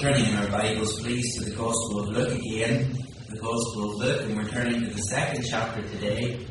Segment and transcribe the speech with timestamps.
[0.00, 2.96] turning in our Bibles, please, to the Gospel of Luke again.
[3.28, 6.46] The Gospel of Luke, and we're turning to the second chapter today.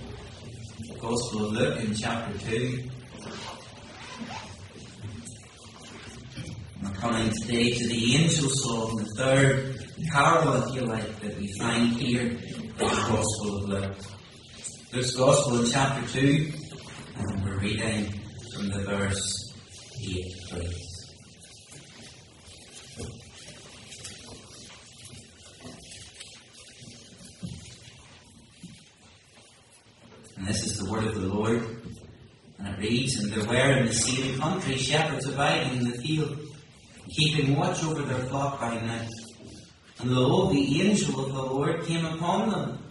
[0.87, 2.83] The Gospel of Luke in chapter 2.
[6.83, 11.51] We're coming today to the angel song, the third carol, if you like, that we
[11.57, 13.97] find here in the Gospel of Luke.
[14.93, 16.51] Luke's Gospel in chapter 2,
[17.17, 18.13] and we're reading
[18.53, 19.55] from the verse
[20.03, 20.85] 8, please.
[30.39, 31.63] And this is word of the Lord.
[32.57, 36.37] And it reads, And there were in the same country shepherds abiding in the field,
[37.09, 39.09] keeping watch over their flock by night.
[39.99, 42.83] And lo, the angel of the Lord came upon them,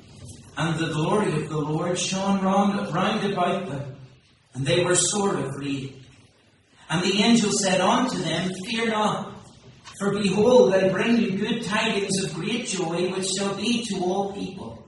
[0.57, 3.97] and the glory of the Lord shone round, round about them,
[4.55, 6.05] and they were sore afraid.
[6.91, 9.35] And the angel said unto them, Fear not,
[9.99, 14.33] for behold, I bring you good tidings of great joy, which shall be to all
[14.33, 14.88] people.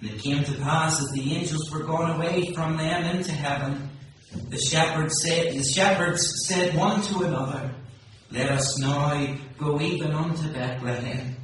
[0.00, 3.90] And it came to pass as the angels were gone away from them into heaven,
[4.48, 7.74] the shepherds said, the shepherds said one to another,
[8.30, 11.36] Let us now go even unto Bethlehem,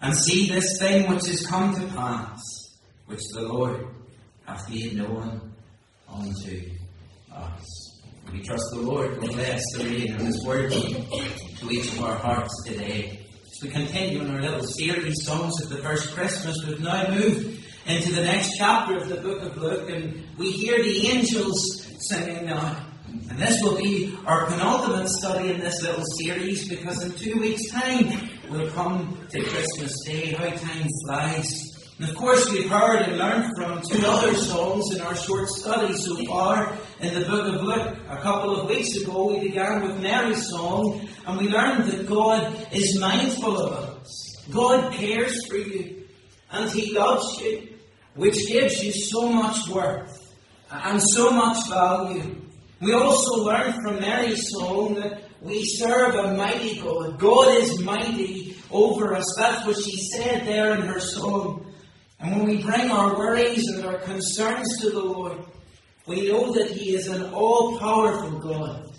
[0.00, 2.40] and see this thing which is come to pass,
[3.06, 3.86] which the Lord
[4.46, 5.52] hath made known
[6.08, 6.70] unto
[7.32, 8.00] us.
[8.32, 12.16] We trust the Lord will bless the reading of His Word to each of our
[12.16, 13.20] hearts today.
[13.44, 17.61] As we continue in our little series, Songs of the First Christmas, we've now moved
[17.86, 22.46] into the next chapter of the book of Luke, and we hear the angels singing
[22.46, 22.76] now.
[23.28, 27.70] And this will be our penultimate study in this little series because in two weeks'
[27.70, 30.32] time we'll come to Christmas Day.
[30.32, 31.72] How time flies.
[31.98, 35.94] And of course, we've heard and learned from two other songs in our short study
[35.94, 37.96] so far in the book of Luke.
[38.08, 42.56] A couple of weeks ago, we began with Mary's song, and we learned that God
[42.72, 44.36] is mindful of us.
[44.50, 46.04] God cares for you,
[46.50, 47.71] and He loves you
[48.14, 50.18] which gives you so much worth
[50.70, 52.36] and so much value.
[52.80, 57.18] We also learn from Mary's song that we serve a mighty God.
[57.18, 59.34] God is mighty over us.
[59.36, 61.72] That's what she said there in her song.
[62.20, 65.38] And when we bring our worries and our concerns to the Lord,
[66.06, 68.90] we know that He is an all powerful God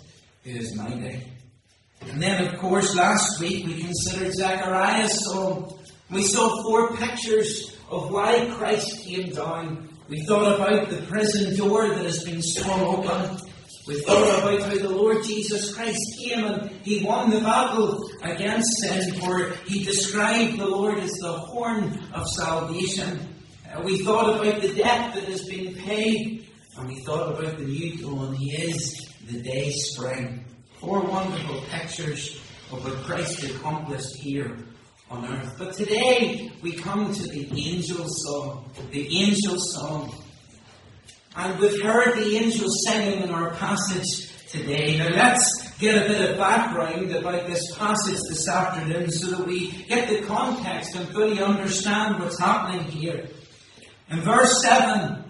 [0.42, 1.30] who is mighty.
[2.02, 5.78] And then, of course, last week we considered Zechariah's song.
[6.10, 9.88] We saw four pictures of why Christ came down.
[10.08, 13.38] We thought about the prison door that has been swung open.
[13.86, 18.68] We thought about how the Lord Jesus Christ came and he won the battle against
[18.80, 23.20] sin, for he described the Lord as the horn of salvation.
[23.70, 27.64] Uh, we thought about the debt that has been paid, and we thought about the
[27.64, 28.34] new dawn.
[28.34, 30.44] He is the day spring.
[30.80, 32.40] Four wonderful pictures
[32.72, 34.56] of what Christ accomplished here
[35.10, 35.54] on earth.
[35.58, 40.14] But today we come to the angel song, the angel song.
[41.36, 44.98] And we've heard the angels singing in our passage today.
[44.98, 49.72] Now let's get a bit of background about this passage this afternoon so that we
[49.88, 53.28] get the context and fully understand what's happening here.
[54.10, 55.24] In verse 7,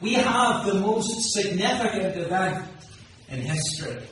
[0.00, 2.66] we have the most significant event
[3.28, 4.02] in history.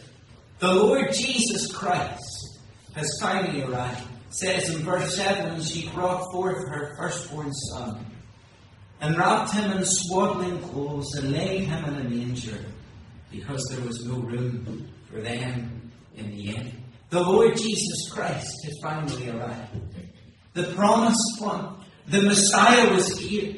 [0.58, 2.58] The Lord Jesus Christ
[2.94, 8.06] has finally arrived says in verse 7 she brought forth her firstborn son,
[9.00, 12.64] and wrapped him in swaddling clothes, and laid him in a manger,
[13.30, 16.84] because there was no room for them in the inn.
[17.10, 19.80] The Lord Jesus Christ had finally arrived.
[20.54, 21.76] The promised one,
[22.06, 23.56] the Messiah was here.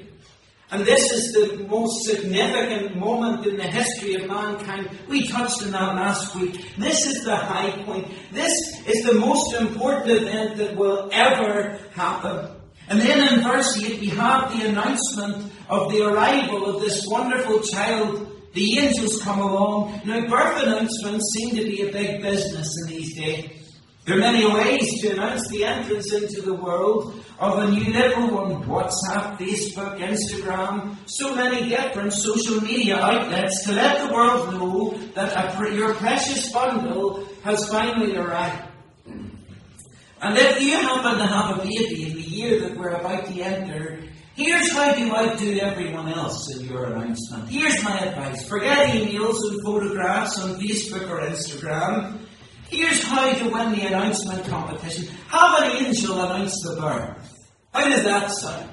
[0.73, 4.89] And this is the most significant moment in the history of mankind.
[5.07, 6.65] We touched on that last week.
[6.79, 8.09] This is the high point.
[8.33, 8.51] This
[8.87, 12.57] is the most important event that will ever happen.
[12.89, 17.61] And then in verse 8, we have the announcement of the arrival of this wonderful
[17.61, 18.27] child.
[18.55, 20.01] The angels come along.
[20.07, 23.63] Now, birth announcements seem to be a big business in these days.
[24.07, 28.39] There are many ways to announce the entrance into the world of a new level
[28.39, 34.97] on WhatsApp, Facebook, Instagram, so many different social media outlets to let the world know
[35.15, 38.69] that your precious bundle has finally arrived.
[40.23, 43.41] And if you happen to have a baby in the year that we're about to
[43.41, 44.05] enter,
[44.37, 47.49] here's how to outdo everyone else in your announcement.
[47.49, 48.47] Here's my advice.
[48.47, 52.21] Forget emails and photographs on Facebook or Instagram.
[52.73, 55.07] Here's how to win the announcement competition.
[55.29, 57.51] Have an angel announce the birth.
[57.75, 58.71] How does that sound?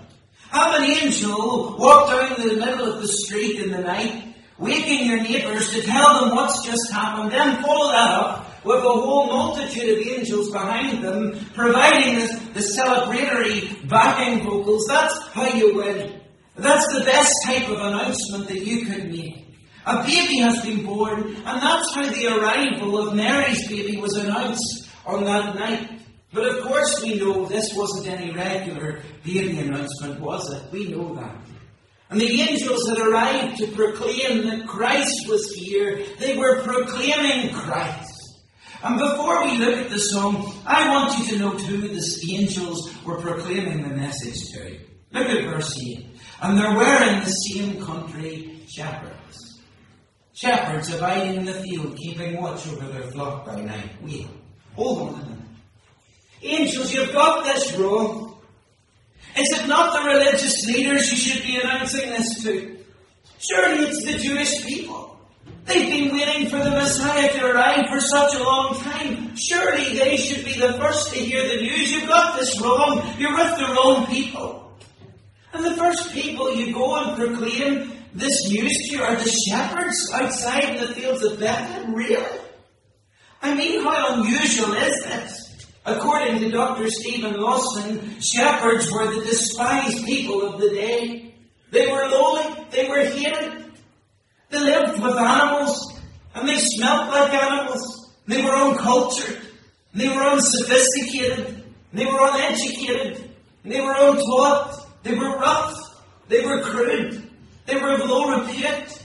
[0.52, 5.22] Have an angel walk down the middle of the street in the night, waking your
[5.22, 10.00] neighbours to tell them what's just happened, then follow that up with a whole multitude
[10.00, 14.86] of angels behind them, providing the, the celebratory backing vocals.
[14.88, 16.22] That's how you win.
[16.56, 19.49] That's the best type of announcement that you could make.
[19.86, 24.90] A baby has been born, and that's how the arrival of Mary's baby was announced
[25.06, 26.02] on that night.
[26.32, 30.72] But of course, we know this wasn't any regular baby announcement, was it?
[30.72, 31.36] We know that.
[32.10, 36.04] And the angels had arrived to proclaim that Christ was here.
[36.20, 38.10] They were proclaiming Christ.
[38.84, 42.92] And before we look at the song, I want you to know who the angels
[43.04, 44.80] were proclaiming the message to.
[45.12, 46.06] Look at verse 8.
[46.42, 49.49] And there were in the same country shepherds.
[50.40, 53.90] Shepherds abiding in the field, keeping watch over their flock by night.
[54.02, 54.26] Wait,
[54.74, 55.40] hold on a minute.
[56.42, 58.38] Angels, you've got this wrong.
[59.36, 62.78] Is it not the religious leaders you should be announcing this to?
[63.38, 65.20] Surely it's the Jewish people.
[65.66, 69.36] They've been waiting for the Messiah to arrive for such a long time.
[69.36, 71.92] Surely they should be the first to hear the news.
[71.92, 73.06] You've got this wrong.
[73.18, 74.74] You're with the wrong people.
[75.52, 80.76] And the first people you go and proclaim this news to are the shepherds outside
[80.76, 81.94] in the fields of Bethlehem.
[81.94, 82.40] Really?
[83.42, 85.68] I mean, how unusual is this?
[85.86, 86.90] According to Dr.
[86.90, 91.34] Steven Lawson, shepherds were the despised people of the day.
[91.72, 93.60] They were lowly, they were hated,
[94.50, 96.00] they lived with animals,
[96.34, 98.12] and they smelt like animals.
[98.28, 99.38] They were uncultured.
[99.94, 101.64] They were unsophisticated.
[101.94, 103.32] They were uneducated.
[103.64, 105.04] They were untaught.
[105.04, 105.76] They were rough.
[106.28, 107.29] They were crude.
[107.70, 109.04] They were of low repute.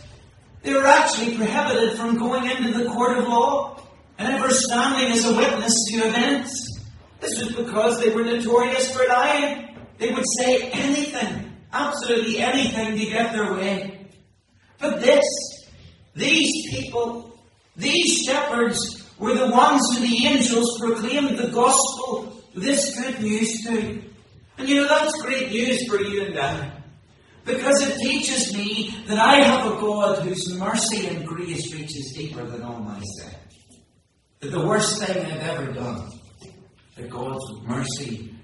[0.62, 3.78] They were actually prohibited from going into the court of law
[4.16, 6.81] and ever standing as a witness to events.
[7.20, 9.76] This was because they were notorious for lying.
[9.99, 14.08] They would say anything, absolutely anything to get their way.
[14.78, 15.25] But this,
[16.14, 17.38] these people,
[17.76, 24.02] these shepherds were the ones who the angels proclaimed the gospel, this good news to.
[24.56, 26.74] And you know, that's great news for you and I.
[27.44, 32.43] Because it teaches me that I have a God whose mercy and grace reaches deeper
[32.44, 33.35] than all my sin.
[34.41, 36.11] That the worst thing I've ever done,
[36.96, 38.35] that God's mercy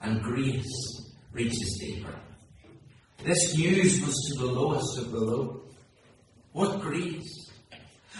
[0.00, 2.14] and grace reaches deeper.
[3.24, 5.62] This news was to the lowest of the low.
[6.52, 7.50] What grace!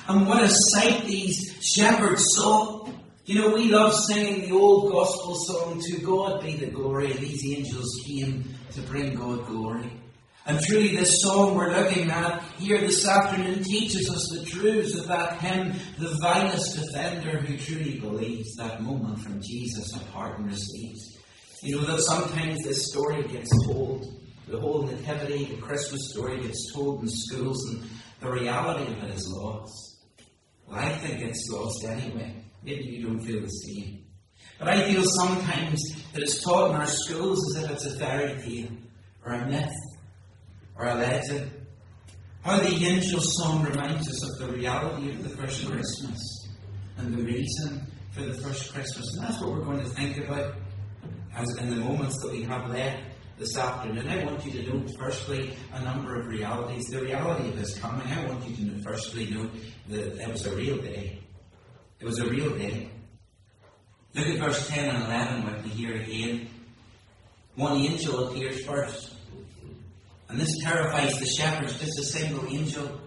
[0.08, 2.88] And what a sight these shepherds saw.
[3.24, 7.44] You know, we love singing the old gospel song, To God be the glory, these
[7.56, 9.90] angels came to bring God glory.
[10.46, 15.08] And truly, this song we're looking at here this afternoon teaches us the truths of
[15.08, 21.18] that hymn, the vilest offender who truly believes that moment from Jesus a pardon receives.
[21.62, 24.06] You know that sometimes this story gets told,
[24.46, 27.82] the whole nativity, the Christmas story gets told in schools, and
[28.20, 29.96] the reality of it is lost.
[30.68, 32.36] Well, I think it's lost anyway.
[32.62, 34.04] Maybe you don't feel the same.
[34.60, 35.82] But I feel sometimes
[36.12, 38.70] that it's taught in our schools as if it's a fairy tale,
[39.24, 39.72] or a myth,
[40.78, 41.50] or a legend.
[42.42, 46.48] How the angel song reminds us of the reality of the first Christmas
[46.98, 49.14] and the reason for the first Christmas.
[49.14, 50.54] And that's what we're going to think about
[51.34, 53.02] as in the moments that we have left
[53.38, 54.08] this afternoon.
[54.08, 56.86] I want you to note, firstly, a number of realities.
[56.86, 59.50] The reality of this coming, I want you to know, firstly note
[59.88, 61.18] that it was a real day.
[62.00, 62.90] It was a real day.
[64.14, 66.48] Look at verse 10 and 11 with me here again.
[67.56, 69.15] One angel appears first.
[70.28, 73.00] And this terrifies the shepherds, just a single angel.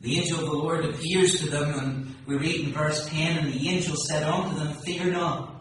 [0.00, 3.52] The angel of the Lord appears to them, and we read in verse 10 And
[3.52, 5.54] the angel said unto them, Fear not.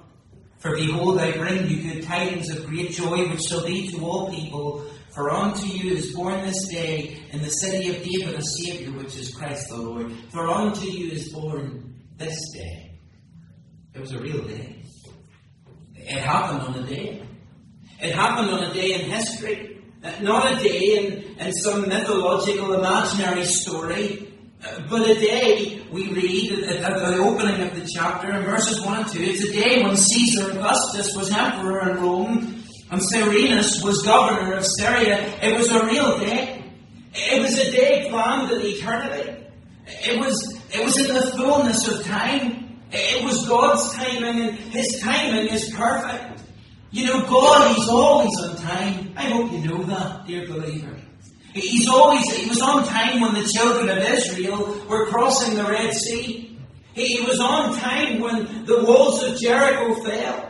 [0.59, 4.31] For behold, I bring you good tidings of great joy, which shall be to all
[4.31, 4.85] people.
[5.13, 9.15] For unto you is born this day in the city of David a Saviour, which
[9.15, 10.11] is Christ the Lord.
[10.31, 12.99] For unto you is born this day.
[13.93, 14.75] It was a real day.
[15.95, 17.23] It happened on a day.
[18.01, 19.74] It happened on a day in history.
[20.05, 24.31] Uh, not a day in, in some mythological imaginary story,
[24.63, 28.97] uh, but a day, we read at, the opening of the chapter in verses 1
[28.99, 34.03] and 2, it's a day when Caesar Augustus was emperor in Rome and Cyrenius was
[34.03, 35.17] governor of Syria.
[35.41, 36.63] It was a real day.
[37.15, 39.43] It was a day planned in eternity.
[39.87, 42.79] It was, it was in the fullness of time.
[42.91, 46.34] It was God's timing, and His timing is perfect.
[46.95, 49.13] You know, God, He's always on time.
[49.17, 50.97] I hope you know that, dear believer.
[51.53, 55.93] He's always, He was on time when the children of Israel were crossing the Red
[55.93, 56.57] Sea.
[56.93, 60.49] He was on time when the walls of Jericho fell.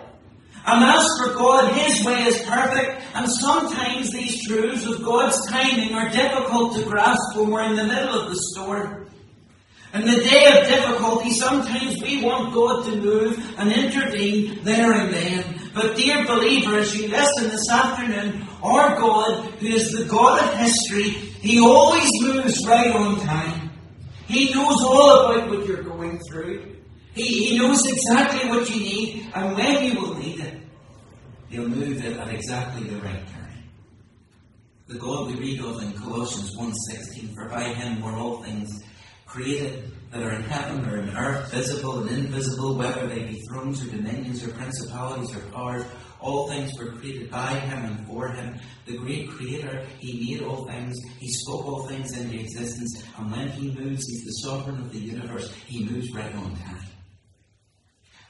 [0.68, 5.96] And as for God, His way is perfect, and sometimes these truths of God's timing
[5.96, 9.10] are difficult to grasp when we're in the middle of the storm.
[9.96, 15.12] In the day of difficulty, sometimes we want God to move and intervene there and
[15.12, 15.65] then.
[15.76, 20.58] But dear believer, as you listen this afternoon, our God, who is the God of
[20.58, 23.72] history, He always moves right on time.
[24.26, 26.78] He knows all about what you're going through.
[27.14, 30.62] He, he knows exactly what you need and when you will need it.
[31.50, 33.64] He'll move it at exactly the right time.
[34.88, 38.82] The God we read of in Colossians 1.16, For by him were all things
[39.26, 43.84] created that are in heaven or in earth, visible and invisible, whether they be thrones
[43.84, 45.86] or dominions or principalities or powers,
[46.20, 48.58] all things were created by him and for him.
[48.86, 53.48] The great creator, he made all things, he spoke all things into existence, and when
[53.50, 55.54] he moves, he's the sovereign of the universe.
[55.68, 56.80] He moves right on time.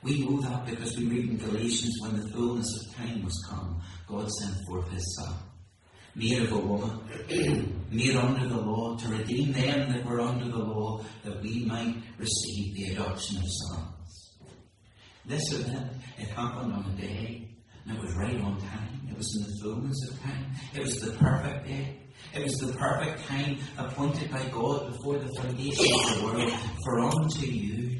[0.02, 3.82] We know that because we read in Galatians when the fullness of time was come,
[4.08, 5.36] God sent forth his Son
[6.16, 7.00] made of a woman,
[7.92, 11.96] made under the law, to redeem them that were under the law, that we might
[12.18, 14.32] receive the adoption of sons.
[15.26, 17.50] This event, it happened on a day,
[17.86, 19.08] and it was right on time.
[19.10, 20.46] It was in the fullness of time.
[20.74, 22.00] It was the perfect day.
[22.34, 26.54] It was the perfect time appointed by God before the foundation of the world.
[26.84, 28.00] For unto you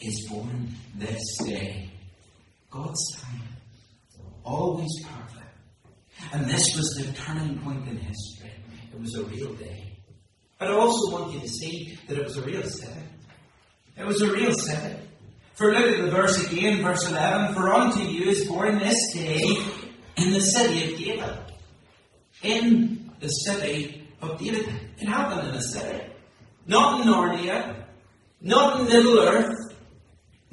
[0.00, 1.90] is born this day.
[2.70, 3.42] God's time.
[4.44, 5.35] Always perfect.
[6.32, 8.52] And this was the turning point in history.
[8.92, 9.98] It was a real day.
[10.58, 13.08] But I also want you to see that it was a real setting.
[13.96, 15.00] It was a real setting.
[15.54, 17.54] For look at the verse again, verse 11.
[17.54, 19.40] For unto you is born this day
[20.16, 21.38] in the city of David.
[22.42, 24.68] In the city of David.
[24.98, 26.04] It happened in a city.
[26.66, 27.84] Not in Narnia.
[28.40, 29.65] Not in Middle Earth.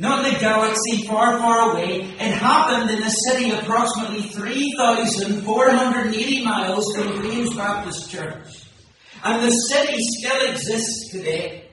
[0.03, 2.01] Not in a galaxy far, far away.
[2.01, 8.65] It happened in a city approximately 3,480 miles from Queen's Baptist Church.
[9.23, 11.69] And the city still exists today.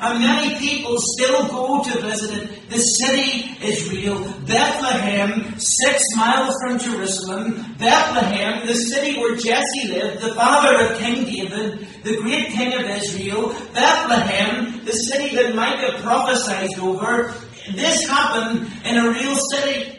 [0.00, 2.70] And many people still go to visit it.
[2.70, 4.24] The city is real.
[4.46, 7.74] Bethlehem, six miles from Jerusalem.
[7.78, 12.88] Bethlehem, the city where Jesse lived, the father of King David, the great king of
[12.88, 13.54] Israel.
[13.74, 17.34] Bethlehem, the city that Micah prophesied over.
[17.74, 19.98] This happened in a real city.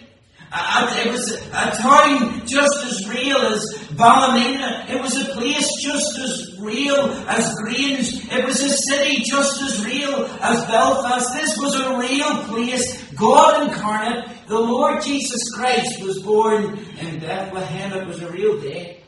[0.54, 4.86] it was a town just as real as Ballymena.
[4.90, 6.96] It was a place just as real
[7.28, 8.32] as Grange.
[8.32, 11.34] It was a city just as real as Belfast.
[11.34, 13.04] This was a real place.
[13.14, 17.94] God incarnate, the Lord Jesus Christ was born in Bethlehem.
[17.94, 19.04] It was a real day.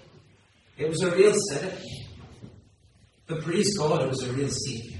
[0.77, 2.07] It was a real city.
[3.27, 4.98] But praise God, it was a real Saviour.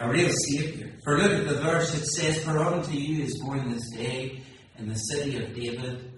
[0.00, 0.90] A real Saviour.
[1.02, 4.42] For look at the verse, it says, For unto you is born this day
[4.78, 6.12] in the city of David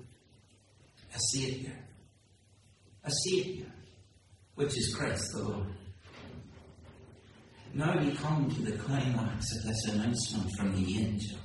[1.15, 1.73] a Saviour.
[3.05, 3.67] A Saviour,
[4.55, 5.67] which is Christ the Lord.
[7.73, 11.39] Now we come to the climax of this announcement from the angel.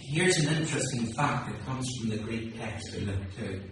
[0.00, 3.62] Here's an interesting fact that comes from the Greek text of Luke 2.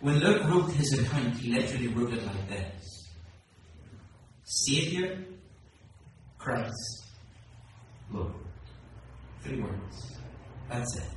[0.00, 3.08] When Luke wrote his account, he literally wrote it like this
[4.44, 5.16] Saviour,
[6.46, 7.06] Christ,
[8.12, 8.32] Lord.
[9.42, 10.16] Three words.
[10.68, 11.10] That's it.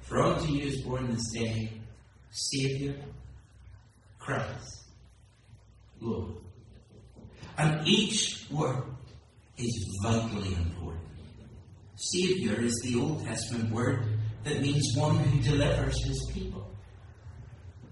[0.00, 1.78] For unto you is born this day
[2.30, 2.94] Saviour,
[4.18, 4.88] Christ,
[6.00, 6.36] Lord.
[7.58, 8.84] And each word
[9.58, 11.04] is vitally important.
[11.96, 14.06] Saviour is the Old Testament word
[14.44, 16.66] that means one who delivers his people.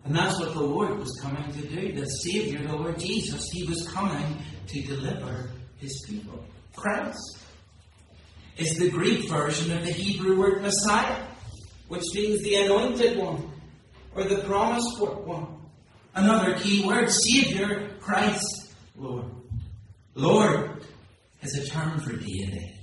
[0.06, 1.92] And that's what the Lord was coming to do.
[1.92, 6.44] The Saviour, the Lord Jesus, he was coming to deliver his people.
[6.74, 7.38] Christ
[8.56, 11.24] is the Greek version of the Hebrew word Messiah,
[11.88, 13.50] which means the anointed one
[14.14, 15.46] or the promised one.
[16.14, 19.26] Another key word, Savior, Christ, Lord.
[20.14, 20.82] Lord
[21.42, 22.74] is a term for deity.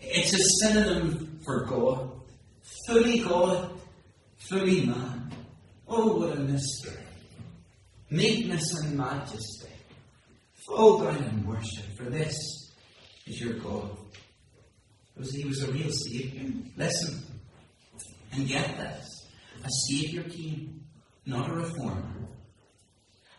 [0.00, 2.10] It's a synonym for God.
[2.86, 3.78] Fully God,
[4.38, 5.30] fully man.
[5.86, 7.02] Oh, what a mystery.
[8.10, 9.68] Meekness and majesty.
[10.66, 12.36] Fall oh, down and worship, for this
[13.26, 13.96] is your God
[15.16, 16.52] because he was a real Saviour.
[16.76, 17.22] Listen,
[18.32, 19.28] and get this
[19.64, 20.84] a Saviour came,
[21.24, 22.28] not a reformer,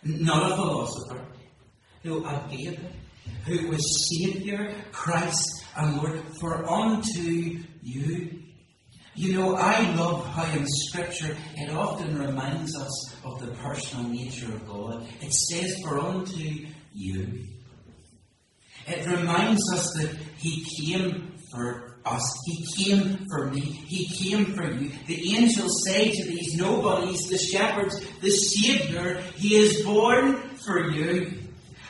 [0.03, 1.25] not a philosopher.
[2.03, 2.79] No, a David,
[3.45, 8.43] who was Saviour, Christ, and Lord, for unto you.
[9.15, 14.53] You know, I love how in Scripture it often reminds us of the personal nature
[14.53, 15.07] of God.
[15.21, 17.45] It says, for unto you.
[18.87, 22.23] It reminds us that He came for us.
[22.45, 23.59] He came for me.
[23.59, 24.91] He came for you.
[25.07, 31.33] The angels say to these nobodies, the shepherds, the Saviour, He is born for you.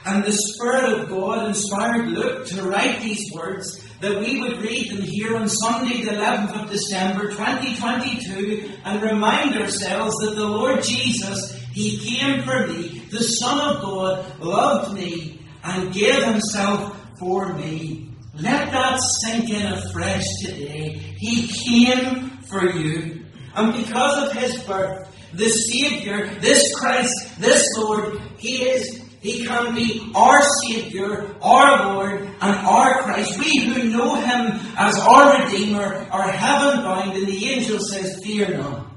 [0.06, 4.92] And the Spirit of God inspired Luke to write these words that we would read
[4.92, 10.84] them here on Sunday, the 11th of December 2022, and remind ourselves that the Lord
[10.84, 12.87] Jesus, He came for me.
[13.10, 18.12] The Son of God loved me and gave Himself for me.
[18.34, 21.00] Let that sink in afresh today.
[21.18, 23.26] He came for you.
[23.56, 29.76] And because of His birth, this Saviour, this Christ, this Lord, He is he can
[29.76, 33.38] be our Saviour, our Lord, and our Christ.
[33.40, 38.58] We who know Him as our Redeemer are heaven bound, and the angel says, Fear
[38.58, 38.88] not.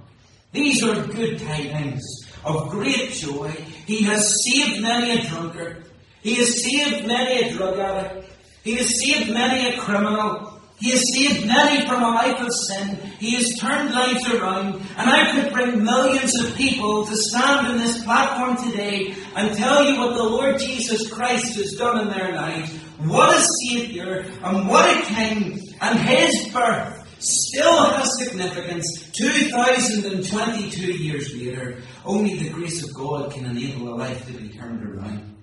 [0.53, 2.03] These are good tidings
[2.45, 3.53] of great joy.
[3.91, 5.85] He has saved many a drunkard.
[6.23, 8.31] He has saved many a drug addict.
[8.63, 10.61] He has saved many a criminal.
[10.79, 12.97] He has saved many from a life of sin.
[13.19, 14.75] He has turned lives around.
[14.97, 19.85] And I could bring millions of people to stand on this platform today and tell
[19.85, 22.73] you what the Lord Jesus Christ has done in their lives.
[22.99, 25.59] What a Saviour and what a King.
[25.81, 31.83] And His birth still has significance 2022 years later.
[32.05, 35.37] Only the grace of God can enable a life to be turned around.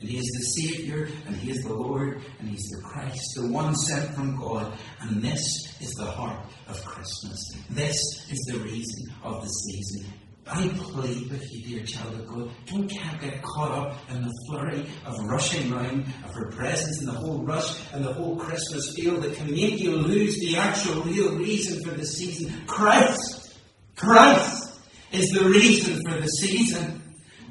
[0.00, 3.48] And He is the Saviour, and He is the Lord, and He's the Christ, the
[3.48, 4.72] one sent from God.
[5.00, 5.40] And this
[5.80, 7.56] is the heart of Christmas.
[7.70, 7.96] This
[8.30, 10.12] is the reason of the season.
[10.46, 14.84] I plead with you, dear child of God, don't get caught up in the flurry
[15.06, 19.18] of rushing round of her presence and the whole rush and the whole Christmas feel
[19.20, 22.52] that can make you lose the actual real reason for the season.
[22.66, 23.58] Christ!
[23.96, 24.80] Christ
[25.12, 27.02] is the reason for the season.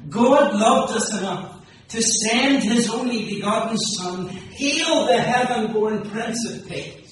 [0.08, 6.48] God loved us enough to send his only begotten Son, heal the heaven born Prince
[6.48, 7.03] of Peace,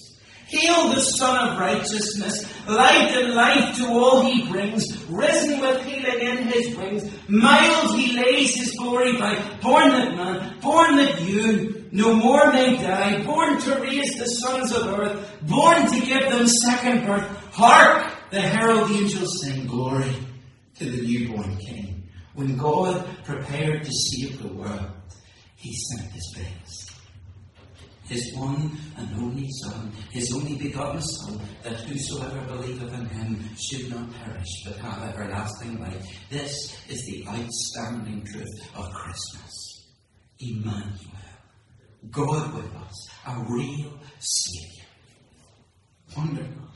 [0.52, 6.20] heal the Sun of Righteousness, light and life to all he brings, risen with healing
[6.20, 11.88] in his wings, mild he lays his glory by, born that man, born that you
[11.90, 16.46] no more may die, born to raise the sons of earth, born to give them
[16.46, 17.28] second birth.
[17.52, 18.12] Hark!
[18.30, 20.10] The herald angels sing glory
[20.78, 22.08] to the newborn King.
[22.34, 24.90] When God prepared to save the world,
[25.56, 26.61] He sent His best.
[28.08, 33.90] His one and only Son, His only begotten Son, that whosoever believeth in Him should
[33.90, 36.06] not perish, but have everlasting life.
[36.30, 39.88] This is the outstanding truth of Christmas.
[40.40, 41.12] Emmanuel.
[42.10, 44.86] God with us, a real Saviour.
[46.16, 46.68] Wonderful.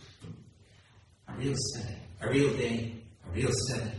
[1.29, 2.95] A real city, a real day,
[3.27, 3.91] a real city,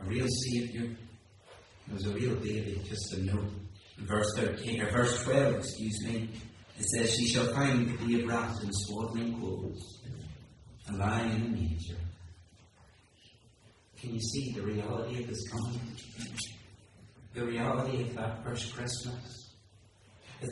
[0.00, 0.84] a real Saviour.
[0.84, 3.50] It was a real baby, just a note.
[3.98, 6.30] Verse 13, or verse 12, excuse me,
[6.78, 10.02] it says, She shall find the babe wrapped in swaddling clothes
[10.88, 11.96] and lying in a manger.
[14.00, 15.80] Can you see the reality of this coming?
[17.34, 19.40] The reality of that first Christmas?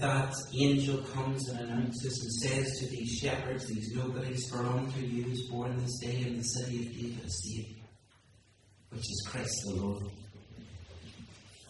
[0.00, 5.30] That angel comes and announces and says to these shepherds, these nobodies, For unto you
[5.30, 7.82] is born this day in the city of David
[8.92, 10.04] which is Christ the Lord.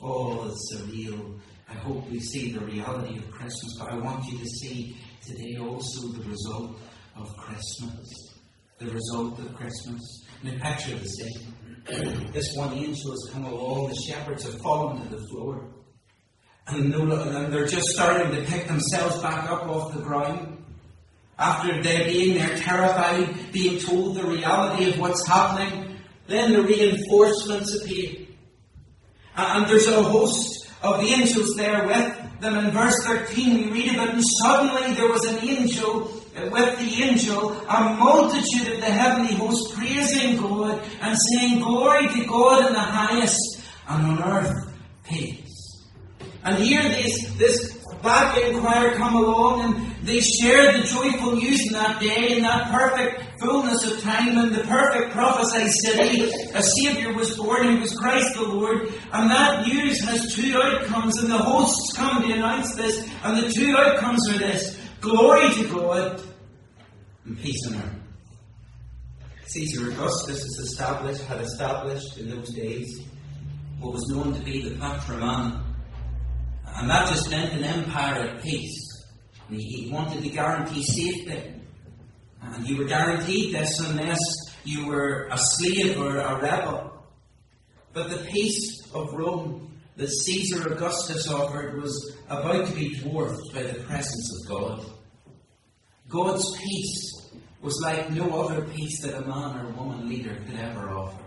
[0.03, 1.39] Oh, it's surreal.
[1.69, 4.97] I hope we see the reality of Christmas, but I want you to see
[5.27, 6.79] today also the result
[7.17, 8.35] of Christmas.
[8.79, 10.27] The result of Christmas.
[10.45, 11.55] And picture the same.
[12.33, 15.69] this one angel has come along, the shepherds have fallen to the floor.
[16.69, 16.93] And
[17.53, 20.65] they're just starting to pick themselves back up off the ground.
[21.39, 25.99] After they being there terrified, being told the reality of what's happening,
[26.29, 28.27] then the reinforcements appear.
[29.37, 32.65] And there's a host of the angels there with them.
[32.65, 37.05] In verse 13, we read about, and suddenly there was an angel uh, with the
[37.05, 42.73] angel, a multitude of the heavenly host praising God and saying, Glory to God in
[42.73, 44.73] the highest, and on earth
[45.05, 45.85] peace.
[46.45, 51.73] And here this, this back choir come along and they share the joyful news in
[51.73, 56.31] that day in that perfect fullness of time in the perfect prophesied city.
[56.55, 58.93] A Saviour was born, he was Christ the Lord.
[59.13, 63.53] And that news has two outcomes, and the hosts come to announce this, and the
[63.53, 66.21] two outcomes are this glory to God
[67.25, 68.03] and peace on earth.
[69.47, 73.03] Caesar Augustus has established, had established in those days
[73.81, 75.63] what was known to be the Pax Romana,
[76.75, 79.05] And that just meant an empire at peace.
[79.49, 81.55] And he, he wanted to guarantee safety.
[82.43, 84.19] And you were guaranteed this unless
[84.65, 86.93] you were a slave or a rebel.
[87.93, 93.63] But the peace of Rome that Caesar Augustus offered was about to be dwarfed by
[93.63, 94.87] the presence of God.
[96.09, 97.31] God's peace
[97.61, 101.23] was like no other peace that a man or woman leader could ever offer.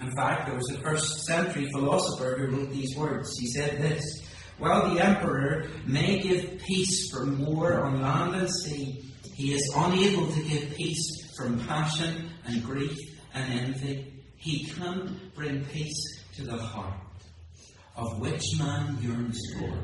[0.00, 3.36] In fact, there was a first century philosopher who wrote these words.
[3.36, 4.22] He said this
[4.60, 10.30] While the emperor may give peace from war on land and sea, he is unable
[10.30, 12.94] to give peace from passion and grief
[13.32, 14.22] and envy.
[14.36, 16.92] He can bring peace to the heart,
[17.96, 19.78] of which man yearns for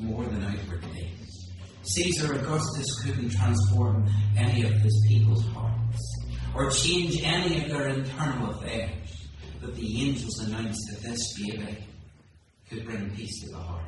[0.00, 1.52] more than outward things.
[1.82, 6.24] Caesar Augustus couldn't transform any of his people's hearts
[6.56, 9.28] or change any of their internal affairs.
[9.60, 11.86] But the angels announced that this baby
[12.72, 13.84] could bring peace to the heart.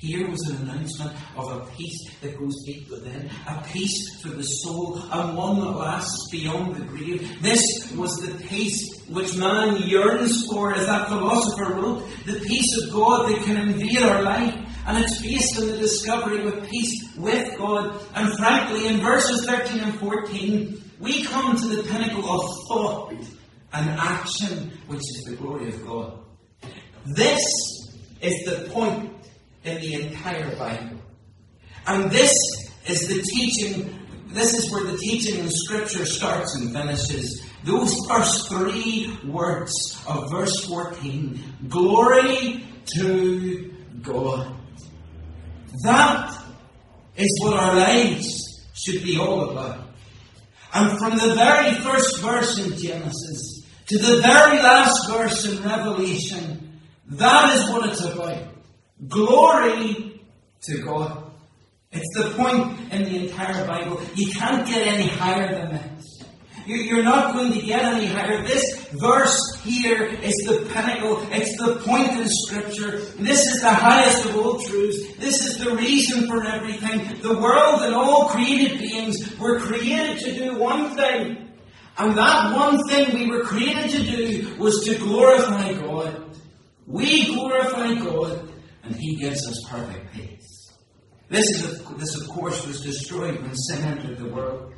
[0.00, 4.42] Here was an announcement of a peace that goes deep within, a peace for the
[4.42, 7.42] soul, and one that lasts beyond the grave.
[7.42, 12.94] This was the peace which man yearns for, as that philosopher wrote, the peace of
[12.94, 14.54] God that can invade our life.
[14.86, 18.00] And it's based on the discovery of peace with God.
[18.14, 23.12] And frankly, in verses 13 and 14, we come to the pinnacle of thought
[23.74, 26.19] and action which is the glory of God.
[27.06, 27.40] This
[28.20, 29.12] is the point
[29.64, 31.00] in the entire Bible.
[31.86, 32.32] And this
[32.86, 37.44] is the teaching, this is where the teaching in Scripture starts and finishes.
[37.64, 42.64] Those first three words of verse 14 glory
[42.96, 44.54] to God.
[45.84, 46.34] That
[47.16, 49.86] is what our lives should be all about.
[50.72, 56.69] And from the very first verse in Genesis, to the very last verse in Revelation,
[57.10, 58.38] that is what it's about.
[59.08, 60.20] Glory
[60.62, 61.32] to God.
[61.92, 64.00] It's the point in the entire Bible.
[64.14, 66.24] You can't get any higher than this.
[66.66, 68.46] You're not going to get any higher.
[68.46, 71.26] This verse here is the pinnacle.
[71.32, 72.98] It's the point in Scripture.
[73.18, 75.16] This is the highest of all truths.
[75.16, 77.20] This is the reason for everything.
[77.22, 81.50] The world and all created beings were created to do one thing
[82.00, 86.29] and that one thing we were created to do was to glorify God.
[86.90, 90.72] We glorify God, and He gives us perfect peace.
[91.28, 94.74] This, is this, of course, was destroyed when sin entered the world.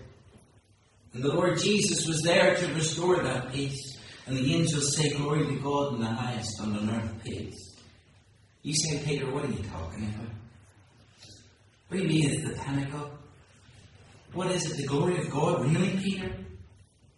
[1.15, 3.99] And the Lord Jesus was there to restore that peace.
[4.27, 7.77] And the angels say, Glory to God in the highest, and on earth peace.
[8.61, 10.35] You say, Peter, what are you talking about?
[11.89, 13.11] What do you mean it's the pinnacle?
[14.35, 15.65] What is it, the glory of God?
[15.65, 16.31] Really, Peter?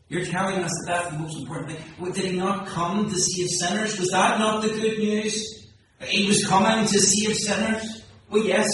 [0.08, 2.12] You're telling us that that's the most important thing.
[2.12, 3.98] Did he not come to save sinners?
[3.98, 5.66] Was that not the good news?
[6.02, 8.04] He was coming to save sinners?
[8.30, 8.66] Well, yes.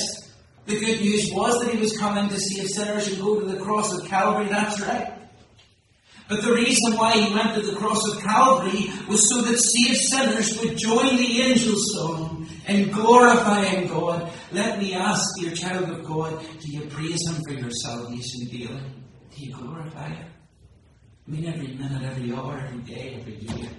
[0.66, 3.60] The good news was that he was coming to save sinners and go to the
[3.60, 4.48] cross of Calvary.
[4.48, 5.12] That's right.
[6.28, 9.98] But the reason why he went to the cross of Calvary was so that saved
[9.98, 14.30] sinners would join the angels' song in glorifying God.
[14.52, 18.80] Let me ask, dear child of God, do you praise him for your salvation daily?
[19.36, 20.29] Do you glorify him?
[21.30, 23.70] Mean, every minute, every hour, every day, every year.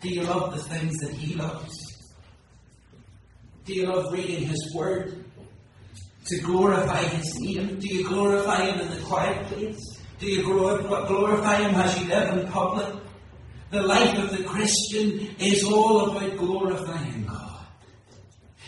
[0.00, 1.74] Do you love the things that He loves?
[3.64, 5.24] Do you love reading His Word?
[6.26, 7.80] To glorify His name?
[7.80, 9.80] Do you glorify Him in the quiet place?
[10.20, 12.86] Do you glorify Him as you live in public?
[13.70, 17.66] The life of the Christian is all about glorifying God.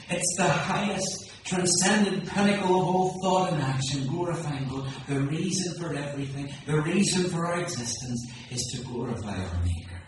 [0.08, 4.88] It's the highest transcendent pinnacle of all thought and action, glorifying God.
[5.08, 10.00] The reason for everything, the reason for our existence is to glorify our Maker.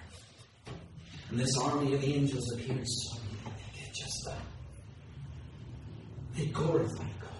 [1.31, 3.38] And this army of angels appeared suddenly.
[3.44, 4.38] They did just that.
[6.37, 7.31] They glorify God.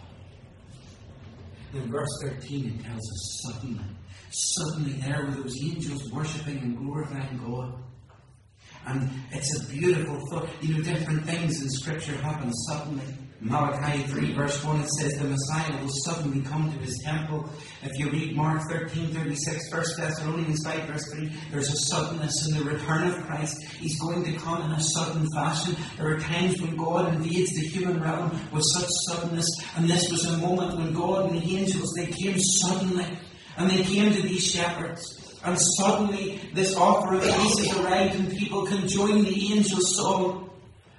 [1.75, 3.85] In verse 13, it tells us suddenly,
[4.31, 7.75] suddenly there were those angels worshipping and glorifying God.
[8.85, 10.49] And it's a beautiful thought.
[10.61, 13.05] You know, different things in Scripture happen suddenly.
[13.45, 17.51] Malachi 3, verse 1, it says, The Messiah will suddenly come to his temple.
[17.83, 22.59] If you read Mark 13, 36, 1 Thessalonians 5, verse 3, there's a suddenness in
[22.59, 23.61] the return of Christ.
[23.81, 25.75] He's going to come in a sudden fashion.
[25.97, 30.25] There are times when God invades the human realm with such suddenness, and this was
[30.27, 33.07] a moment when God and the angels, they came suddenly,
[33.57, 35.19] and they came to these shepherds.
[35.45, 40.52] And suddenly, this offer of peace is arrived, and people can join the angels' song.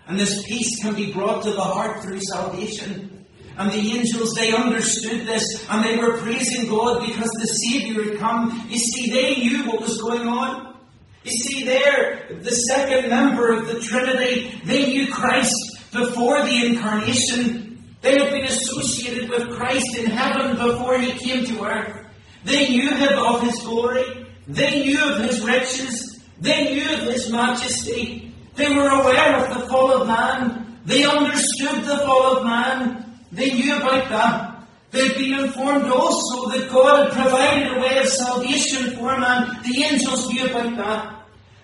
[0.08, 3.26] And this peace can be brought to the heart through salvation.
[3.58, 8.20] And the angels, they understood this and they were praising God because the Saviour had
[8.20, 8.68] come.
[8.70, 10.76] You see, they knew what was going on.
[11.24, 15.56] You see, there, the second member of the Trinity, they knew Christ
[15.94, 21.64] Before the incarnation, they had been associated with Christ in heaven before he came to
[21.64, 22.08] earth.
[22.44, 24.26] They knew him of his glory.
[24.48, 26.20] They knew of his riches.
[26.42, 28.33] They knew of his majesty.
[28.56, 30.80] They were aware of the fall of man.
[30.86, 33.20] They understood the fall of man.
[33.32, 34.54] They knew about that.
[34.92, 39.60] They'd been informed also that God had provided a way of salvation for man.
[39.64, 41.14] The angels knew about that.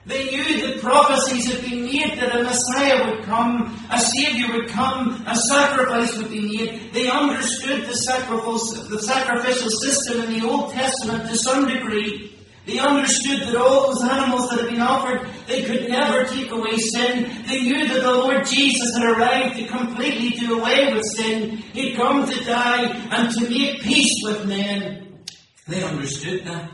[0.07, 4.69] They knew that prophecies had been made that a Messiah would come, a Saviour would
[4.69, 6.91] come, a sacrifice would be made.
[6.93, 12.35] They understood the, the sacrificial system in the Old Testament to some degree.
[12.69, 16.77] They understood that all those animals that had been offered, they could never take away
[16.77, 17.43] sin.
[17.47, 21.57] They knew that the Lord Jesus had arrived to completely do away with sin.
[21.73, 25.23] He'd come to die and to make peace with men.
[25.67, 26.69] They understood that.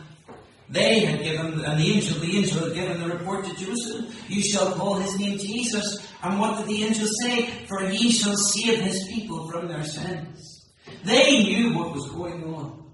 [0.68, 4.42] They had given, and the angel, the angel had given the report to Joseph, You
[4.42, 6.12] shall call his name Jesus.
[6.24, 7.46] And what did the angel say?
[7.68, 10.66] For he shall save his people from their sins.
[11.06, 12.85] They knew what was going on.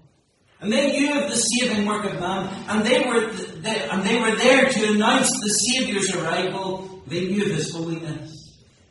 [0.62, 4.20] And they knew of the saving work of man, and they were, they, and they
[4.20, 7.02] were there to announce the Saviour's arrival.
[7.08, 8.30] They knew of his holiness.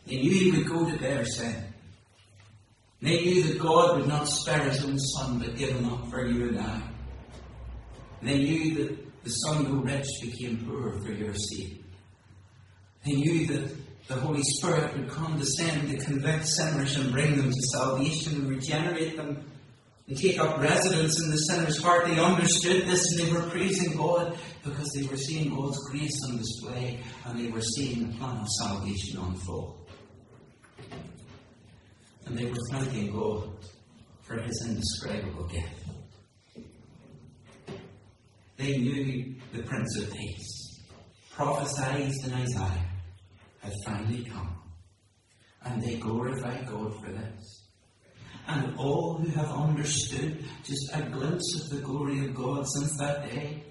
[0.05, 1.63] They knew he would go to their sin.
[3.01, 6.27] They knew that God would not spare his own son, but give him up for
[6.27, 6.81] you and I.
[8.21, 11.83] They knew that the Son who rich became poor for your sake.
[13.05, 13.75] They knew that
[14.09, 19.15] the Holy Spirit would condescend to convict sinners and bring them to salvation and regenerate
[19.15, 19.45] them
[20.11, 22.05] and take up residence in the sinner's heart.
[22.05, 26.37] They understood this and they were praising God because they were seeing God's grace on
[26.37, 29.89] display and they were seeing the plan of salvation unfold.
[32.25, 33.53] And they were thanking God
[34.23, 35.85] for his indescribable gift.
[38.57, 40.81] They knew the Prince of Peace,
[41.31, 42.85] prophesied in Isaiah,
[43.61, 44.57] had finally come.
[45.63, 47.60] And they glorify God for this.
[48.47, 53.29] And all who have understood just a glimpse of the glory of God since that
[53.29, 53.63] day,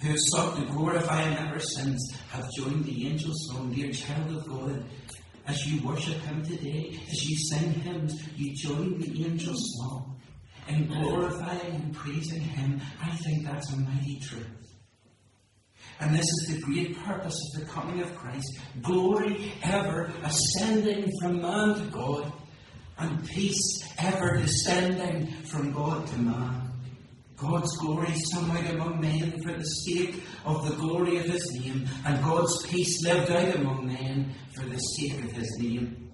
[0.00, 4.36] who have sought to glorify Him ever since, have joined the angel song, Dear child
[4.36, 4.84] of God.
[5.46, 10.14] As you worship Him today, as you sing hymns, you join the angel song
[10.68, 14.46] and glorifying and praising Him, I think that's a mighty truth.
[16.00, 21.40] And this is the great purpose of the coming of Christ glory ever ascending from
[21.40, 22.32] man to God,
[22.98, 26.64] and peace ever descending from God to man.
[27.36, 32.24] God's glory out among men for the sake of the glory of His name, and
[32.24, 36.12] God's peace lived out among men for the sake of His name.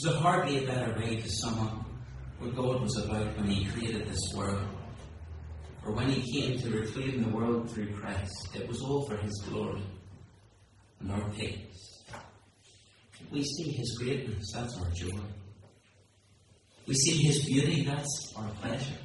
[0.00, 1.84] There's hardly a better way to sum up
[2.38, 4.66] what God was about when He created this world,
[5.84, 8.48] or when He came to reclaim the world through Christ.
[8.54, 9.82] It was all for His glory
[11.00, 11.87] and our peace.
[13.30, 15.20] We see His greatness, that's our joy.
[16.86, 18.98] We see His beauty, that's our pleasure.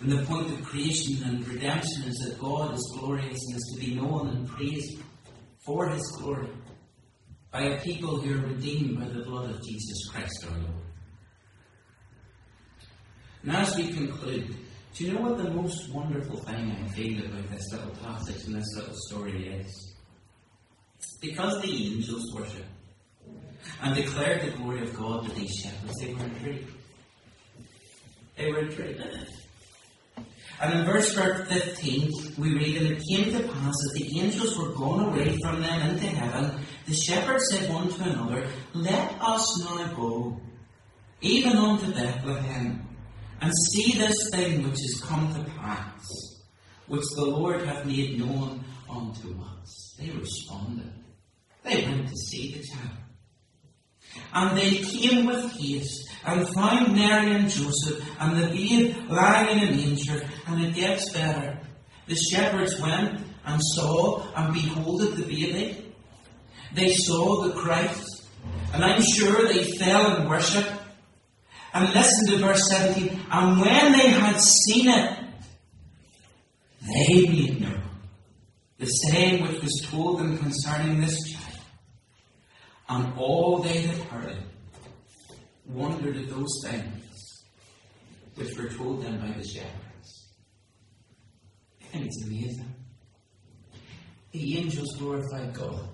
[0.00, 3.80] And the point of creation and redemption is that God is glorious and is to
[3.80, 4.98] be known and praised
[5.64, 6.50] for His glory
[7.50, 10.72] by a people who are redeemed by the blood of Jesus Christ our Lord.
[13.42, 14.54] And as we conclude,
[14.94, 18.56] do you know what the most wonderful thing I feel about this little passage and
[18.56, 19.85] this little story is?
[21.20, 22.64] Because the angels worship
[23.82, 26.70] and declared the glory of God to these shepherds, they were intrigued.
[28.36, 29.02] They were intrigued.
[30.60, 34.72] And in verse 15, we read, And it came to pass that the angels were
[34.72, 36.60] gone away from them into heaven.
[36.86, 40.40] The shepherds said one to another, Let us now go,
[41.20, 42.86] even unto Bethlehem
[43.40, 46.02] and see this thing which is come to pass,
[46.86, 49.96] which the Lord hath made known unto us.
[49.98, 50.92] They responded.
[51.64, 52.96] They went to see the child.
[54.32, 59.68] And they came with haste and found Mary and Joseph and the babe lying in
[59.68, 60.22] a manger.
[60.46, 61.58] And it gets better.
[62.06, 65.94] The shepherds went and saw and beholded the baby.
[66.74, 68.28] They saw the Christ.
[68.72, 70.66] And I'm sure they fell in worship
[71.72, 73.20] and listen to verse 17.
[73.30, 75.18] And when they had seen it,
[76.80, 77.26] they
[78.78, 81.60] the saying which was told them concerning this child.
[82.88, 84.42] And all they had heard it
[85.64, 87.44] wondered at those things
[88.34, 90.28] which were told them by the shepherds.
[91.80, 92.74] I think it's amazing.
[94.32, 95.88] The angels glorified God.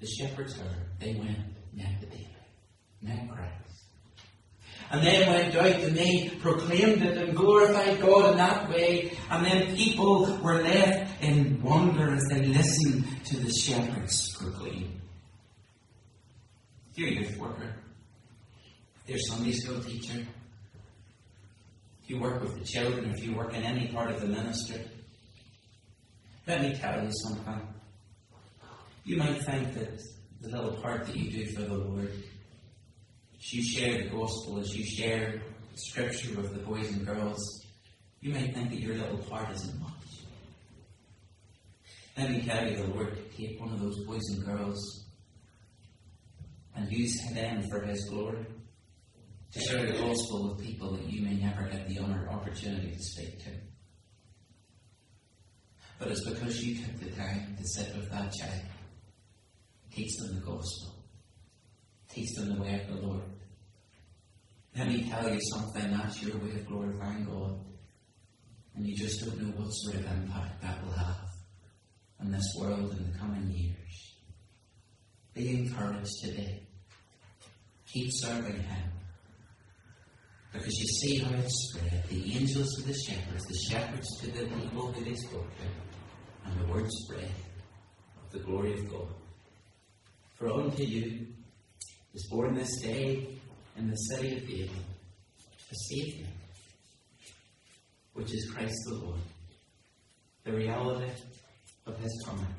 [0.00, 0.86] The shepherds heard.
[0.98, 1.38] They went,
[1.72, 2.36] met the baby,
[3.02, 3.61] met Christ.
[4.92, 9.16] And then went out and they proclaimed it and glorified God in that way.
[9.30, 15.00] And then people were left in wonder as they listened to the shepherds proclaim.
[16.94, 17.74] Dear youth worker,
[19.06, 20.26] dear Sunday school teacher,
[22.02, 24.82] if you work with the children, if you work in any part of the ministry,
[26.46, 27.66] let me tell you something.
[29.04, 30.02] You might think that
[30.42, 32.12] the little part that you do for the Lord,
[33.42, 35.42] as you share the gospel, as you share
[35.74, 37.66] scripture with the boys and girls,
[38.20, 39.90] you might think that your little part isn't much.
[42.16, 45.06] Let me tell you, the Lord could take one of those boys and girls
[46.76, 48.46] and use them for His glory
[49.52, 53.02] to share the gospel with people that you may never get the honor opportunity to
[53.02, 53.50] speak to.
[55.98, 58.62] But it's because you took the time to sit with that child,
[59.92, 61.01] teach them the gospel,
[62.12, 63.22] teach them the way of the Lord.
[64.76, 67.58] Let me tell you something, that's your way of glorifying God.
[68.74, 71.28] And you just don't know what sort of impact that will have
[72.20, 74.14] on this world in the coming years.
[75.34, 76.62] Be encouraged today.
[77.92, 78.90] Keep serving Him.
[80.52, 82.04] Because you see how it's spread.
[82.08, 86.60] The angels to the shepherds, the shepherds to the people who they spoke to, and
[86.60, 87.32] the word spread
[88.22, 89.08] of the glory of God.
[90.34, 91.26] For unto you
[92.14, 93.26] is born this day
[93.76, 94.70] in the city of David
[95.72, 96.28] a Saviour,
[98.12, 99.20] which is Christ the Lord.
[100.44, 101.10] The reality
[101.86, 102.54] of his coming.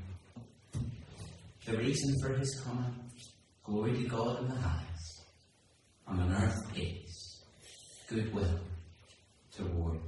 [1.66, 2.96] The reason for his coming.
[3.64, 5.26] Glory to God in the highest.
[6.08, 7.44] And on earth peace,
[8.10, 8.60] goodwill
[9.56, 10.00] toward